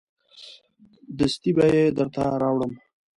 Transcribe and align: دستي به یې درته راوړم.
دستي 1.17 1.51
به 1.55 1.65
یې 1.73 1.83
درته 1.97 2.23
راوړم. 2.41 2.73